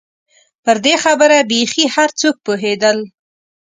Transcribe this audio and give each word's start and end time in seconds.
پر 0.63 0.77
دې 0.85 0.95
خبره 1.03 1.37
بېخي 1.51 1.85
هر 1.95 2.09
څوک 2.19 2.35
پوهېدل. 2.45 2.97